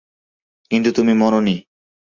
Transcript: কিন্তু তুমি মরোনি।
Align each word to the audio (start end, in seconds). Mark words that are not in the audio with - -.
কিন্তু 0.71 0.89
তুমি 0.91 1.13
মরোনি। 1.13 1.55